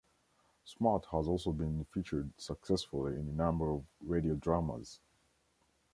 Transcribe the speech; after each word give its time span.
Smart 0.65 1.05
has 1.11 1.27
also 1.27 1.51
been 1.51 1.85
featured 1.93 2.33
successfully 2.35 3.13
in 3.13 3.19
a 3.29 3.33
number 3.33 3.69
of 3.69 3.83
radio 4.03 4.33
dramas. 4.33 4.99